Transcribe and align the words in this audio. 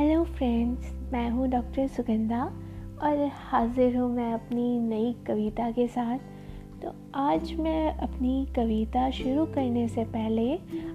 Friends 0.00 0.92
मैं 1.12 1.28
हूँ 1.30 1.46
doctor 1.48 1.86
Sugandha 1.86 2.42
और 3.02 3.18
हाजिर 3.34 3.96
हूँ 3.96 4.08
मैं 4.10 4.32
अपनी 4.34 4.78
नई 4.80 5.12
कविता 5.26 5.70
के 5.70 5.86
साथ। 5.86 6.18
तो 6.82 6.92
आज 7.14 7.52
मैं 7.52 7.92
अपनी 7.98 8.46
कविता 8.56 9.10
शुरू 9.10 9.44
करने 9.46 9.86
से 9.88 10.04
पहले 10.04 10.54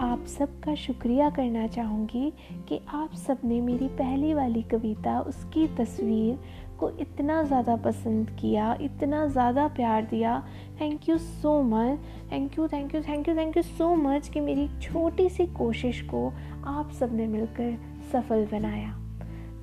आप 0.00 0.24
सबका 0.28 0.74
शुक्रिया 0.74 1.28
करना 1.30 1.66
चाहूँगी 1.66 2.32
कि 2.68 2.80
आप 2.90 3.14
सबने 3.16 3.60
मेरी 3.60 3.88
पहली 3.88 4.32
वाली 4.34 4.62
कविता, 4.62 5.18
उसकी 5.20 5.66
तस्वीर 5.76 6.38
को 6.78 6.90
इतना 7.00 7.42
ज़्यादा 7.42 7.76
पसंद 7.76 8.30
किया, 8.40 8.76
इतना 8.80 9.26
ज़्यादा 9.26 9.66
प्यार 9.68 10.04
दिया। 10.04 10.42
Thank 10.80 11.08
you 11.08 11.18
so 11.18 11.60
much 11.64 11.98
thank 12.32 12.58
you 12.58 12.68
thank 12.68 12.94
you 12.94 13.00
thank 13.02 13.28
you 13.28 13.34
thank 13.36 13.56
you 13.56 13.62
so 13.62 13.94
much 13.96 14.28
कि 14.28 14.40
मेरी 14.40 14.68
छोटी 14.80 15.28
सी 15.28 15.46
कोशिश 15.54 16.00
को 16.04 16.26
आप 16.66 16.90
सबने 16.92 17.26
मिलकर 17.26 17.78
सफल 18.12 18.46
बनाया। 18.46 18.98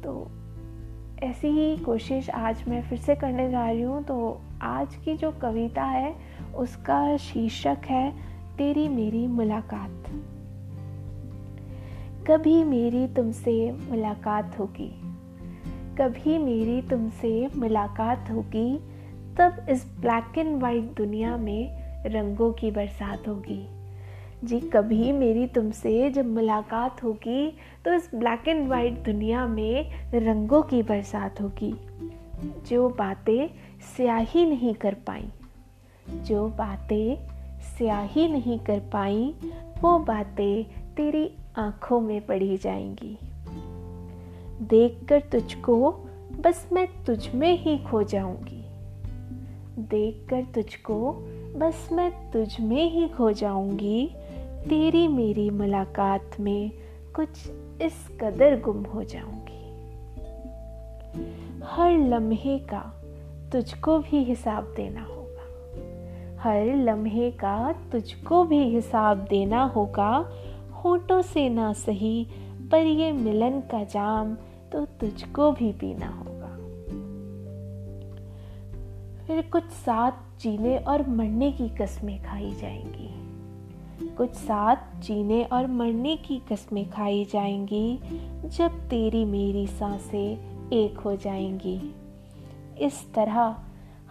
तो 0.03 0.31
ऐसी 1.23 1.47
ही 1.47 1.77
कोशिश 1.77 2.29
आज 2.29 2.67
मैं 2.67 2.81
फिर 2.81 2.97
से 2.97 3.15
करने 3.15 3.51
जा 3.51 3.69
रही 3.69 3.81
हूँ। 3.81 4.03
तो 4.03 4.41
आज 4.61 4.95
की 4.95 5.13
जो 5.13 5.31
कविता 5.31 5.83
है, 5.83 6.15
उसका 6.55 7.17
शीर्षक 7.17 7.77
है, 7.85 8.11
तेरी 8.57 8.89
मेरी 8.89 9.27
मुलाकात। 9.27 10.03
कभी 12.27 12.63
मेरी 12.63 13.07
तुमसे 13.07 13.71
मुलाकात 13.71 14.59
होगी। 14.59 15.01
कभी 15.97 16.37
मेरी 16.37 16.81
तुमसे 16.81 17.49
मुलाकात 17.57 18.31
होगी। 18.31 18.77
तब 19.37 19.65
इस 19.69 19.97
ब्लैक 19.99 20.37
एंड 20.37 20.61
वाइट 20.61 20.83
दुनिया 20.83 21.37
में 21.37 21.83
रंगों 22.05 22.53
की 22.53 22.71
बरसात 22.71 23.27
होगी। 23.27 23.82
जी, 24.43 24.59
कभी 24.59 25.11
मेरी 25.11 25.47
तुमसे 25.47 26.11
जब 26.11 26.25
मुलाकात 26.25 27.03
होगी 27.03 27.57
तो 27.85 27.93
इस 27.93 28.09
ब्लैक 28.15 28.47
एंड 28.47 28.69
वाइट 28.69 28.93
दुनिया 28.93 29.47
में 29.47 29.91
रंगों 30.13 30.61
की 30.61 30.83
बरसात 30.83 31.41
होगी। 31.41 31.75
जो 32.67 32.89
बातें 32.89 33.47
स्याही 33.95 34.45
नहीं 34.45 34.73
कर 34.73 34.93
पाई, 34.93 35.25
जो 36.09 36.47
बातें 36.47 37.15
स्याही 37.61 38.27
नहीं 38.27 38.59
कर 38.59 38.79
पाई, 38.79 39.35
वो 39.81 39.99
बातें 39.99 40.63
तेरी 40.95 41.31
आँखों 41.57 42.01
में 42.01 42.25
पड़ी 42.25 42.57
जाएँगी। 42.57 43.17
देखकर 44.61 45.19
तुझको 45.19 45.91
बस 46.39 46.69
मैं 46.73 47.03
तुझ 47.05 47.35
में 47.35 47.59
ही 47.59 47.77
खो 47.77 48.03
जाऊँगी। 48.03 48.65
देखकर 49.79 50.43
तुझको 50.55 51.11
बस 51.57 51.89
मैं 51.91 52.31
तुझ 52.31 52.59
में 52.59 52.91
ही 52.91 53.07
खो 53.07 53.31
जाऊँगी। 53.31 54.15
तेरी 54.63 55.07
मेरी 55.07 55.49
मुलाकात 55.49 56.31
में 56.39 56.71
कुछ 57.15 57.29
इस 57.81 58.17
कदर 58.21 58.61
गुम 58.61 58.83
हो 58.83 59.03
जाऊँगी। 59.03 59.63
हर 61.63 61.91
लम्हे 61.91 62.59
का 62.59 62.79
तुझको 63.51 63.99
भी 63.99 64.23
हिसाब 64.23 64.73
देना 64.75 65.03
होगा। 65.03 65.23
हर 66.41 66.75
लम्हे 66.75 67.31
का 67.31 67.71
तुझको 67.91 68.43
भी 68.43 68.57
हिसाब 68.57 69.17
देना 69.17 69.63
होगा। 69.63 70.29
होठों 70.71 71.21
से 71.21 71.49
ना 71.49 71.73
सही, 71.73 72.27
पर 72.71 72.81
ये 72.81 73.11
मिलन 73.11 73.59
का 73.59 73.83
जाम 73.83 74.35
तो 74.71 74.85
तुझको 74.85 75.51
भी 75.51 75.71
पीना 75.71 76.07
होगा। 76.07 76.33
फिर 79.25 79.49
कुछ 79.51 79.63
साथ 79.63 80.11
जीने 80.39 80.77
और 80.77 81.07
मरने 81.07 81.51
की 81.51 81.69
कस्में 81.69 82.23
खाई 82.23 82.51
जाएँगी। 82.51 83.32
कुछ 84.01 84.33
साथ 84.33 84.75
जीने 84.99 85.43
और 85.43 85.67
मरने 85.67 86.15
की 86.15 86.41
कस्में 86.51 86.89
खाई 86.89 87.25
जाएँगी, 87.25 87.99
जब 88.45 88.89
तेरी 88.89 89.25
मेरी 89.25 89.67
साँसें 89.67 90.53
एक 90.69 90.97
हो 90.97 91.15
जाएँगी। 91.15 91.95
इस 92.79 93.13
तरह 93.13 93.55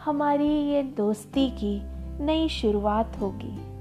हमारी 0.04 0.48
ये 0.48 0.82
दोस्ती 0.82 1.50
की 1.50 1.82
नई 2.24 2.48
शुरुआत 2.48 3.20
होगी। 3.20 3.72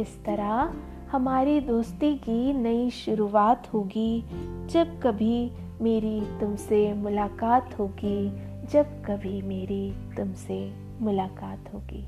इस 0.00 0.24
तरह 0.24 0.74
हमारी 1.12 1.60
दोस्ती 1.60 2.14
की 2.14 2.52
नई 2.52 2.90
शुरुआत 2.90 3.74
होगी, 3.74 4.24
जब 4.66 5.00
कभी 5.02 5.50
मेरी 5.80 6.20
तुमसे 6.20 6.94
मुलाकात 6.94 7.78
होगी, 7.78 8.30
जब 8.66 9.04
कभी 9.04 9.42
मेरी 9.42 9.92
तुमसे 10.16 10.72
मुलाकात 11.00 11.74
होगी। 11.74 12.02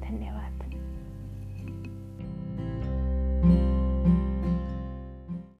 धन्यवाद। 0.00 0.63